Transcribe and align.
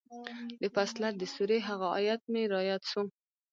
د 0.61 0.63
فصلت 0.75 1.13
د 1.17 1.23
سورې 1.35 1.59
هغه 1.67 1.87
ايت 1.99 2.21
مې 2.31 2.43
راياد 2.53 2.81
سو. 2.91 3.01